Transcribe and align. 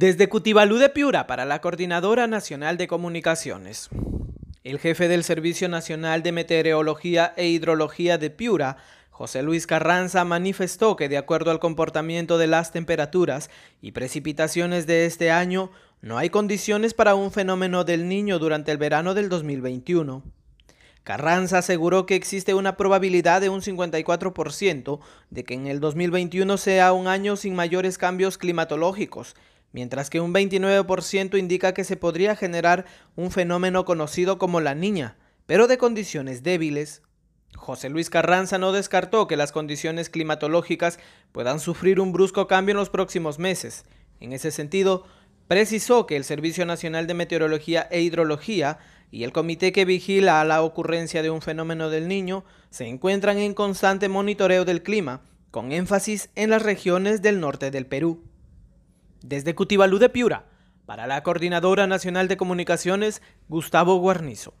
Desde 0.00 0.30
Cutibalú 0.30 0.78
de 0.78 0.88
Piura 0.88 1.26
para 1.26 1.44
la 1.44 1.60
Coordinadora 1.60 2.26
Nacional 2.26 2.78
de 2.78 2.88
Comunicaciones. 2.88 3.90
El 4.64 4.78
jefe 4.78 5.08
del 5.08 5.24
Servicio 5.24 5.68
Nacional 5.68 6.22
de 6.22 6.32
Meteorología 6.32 7.34
e 7.36 7.48
Hidrología 7.48 8.16
de 8.16 8.30
Piura, 8.30 8.78
José 9.10 9.42
Luis 9.42 9.66
Carranza, 9.66 10.24
manifestó 10.24 10.96
que 10.96 11.10
de 11.10 11.18
acuerdo 11.18 11.50
al 11.50 11.58
comportamiento 11.58 12.38
de 12.38 12.46
las 12.46 12.72
temperaturas 12.72 13.50
y 13.82 13.92
precipitaciones 13.92 14.86
de 14.86 15.04
este 15.04 15.30
año, 15.30 15.70
no 16.00 16.16
hay 16.16 16.30
condiciones 16.30 16.94
para 16.94 17.14
un 17.14 17.30
fenómeno 17.30 17.84
del 17.84 18.08
niño 18.08 18.38
durante 18.38 18.72
el 18.72 18.78
verano 18.78 19.12
del 19.12 19.28
2021. 19.28 20.22
Carranza 21.04 21.58
aseguró 21.58 22.06
que 22.06 22.14
existe 22.14 22.54
una 22.54 22.78
probabilidad 22.78 23.42
de 23.42 23.50
un 23.50 23.60
54% 23.60 25.00
de 25.28 25.44
que 25.44 25.52
en 25.52 25.66
el 25.66 25.78
2021 25.78 26.56
sea 26.56 26.94
un 26.94 27.06
año 27.06 27.36
sin 27.36 27.54
mayores 27.54 27.98
cambios 27.98 28.38
climatológicos 28.38 29.36
mientras 29.72 30.10
que 30.10 30.20
un 30.20 30.32
29% 30.34 31.38
indica 31.38 31.74
que 31.74 31.84
se 31.84 31.96
podría 31.96 32.36
generar 32.36 32.86
un 33.16 33.30
fenómeno 33.30 33.84
conocido 33.84 34.38
como 34.38 34.60
la 34.60 34.74
niña, 34.74 35.16
pero 35.46 35.66
de 35.66 35.78
condiciones 35.78 36.42
débiles. 36.42 37.02
José 37.56 37.88
Luis 37.90 38.10
Carranza 38.10 38.58
no 38.58 38.72
descartó 38.72 39.26
que 39.26 39.36
las 39.36 39.52
condiciones 39.52 40.08
climatológicas 40.08 40.98
puedan 41.32 41.60
sufrir 41.60 42.00
un 42.00 42.12
brusco 42.12 42.46
cambio 42.46 42.72
en 42.72 42.78
los 42.78 42.90
próximos 42.90 43.38
meses. 43.38 43.84
En 44.20 44.32
ese 44.32 44.50
sentido, 44.50 45.04
precisó 45.48 46.06
que 46.06 46.16
el 46.16 46.24
Servicio 46.24 46.64
Nacional 46.66 47.06
de 47.06 47.14
Meteorología 47.14 47.88
e 47.90 48.00
Hidrología 48.00 48.78
y 49.10 49.24
el 49.24 49.32
comité 49.32 49.72
que 49.72 49.84
vigila 49.84 50.44
la 50.44 50.62
ocurrencia 50.62 51.22
de 51.22 51.30
un 51.30 51.42
fenómeno 51.42 51.90
del 51.90 52.06
niño 52.06 52.44
se 52.70 52.86
encuentran 52.86 53.38
en 53.38 53.54
constante 53.54 54.08
monitoreo 54.08 54.64
del 54.64 54.82
clima, 54.82 55.22
con 55.50 55.72
énfasis 55.72 56.30
en 56.36 56.50
las 56.50 56.62
regiones 56.62 57.22
del 57.22 57.40
norte 57.40 57.72
del 57.72 57.86
Perú. 57.86 58.22
Desde 59.22 59.54
Cutibalú 59.54 59.98
de 59.98 60.08
Piura, 60.08 60.46
para 60.86 61.06
la 61.06 61.22
Coordinadora 61.22 61.86
Nacional 61.86 62.26
de 62.26 62.36
Comunicaciones, 62.36 63.22
Gustavo 63.48 63.96
Guarnizo. 63.98 64.54